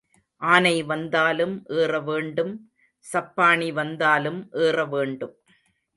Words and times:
ஆனை 0.41 0.73
வந்தாலும் 0.83 1.53
ஏற 1.81 1.99
வேண்டும் 1.99 2.53
சப்பாணி 3.05 3.69
வந்தாலும் 3.73 4.41
ஏற 4.65 4.85
வேண்டும். 4.85 5.35